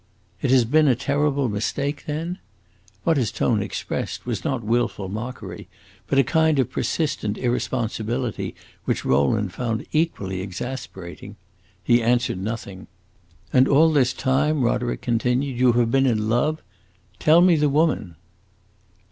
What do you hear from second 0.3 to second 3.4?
"It has been a terrible mistake, then?" What his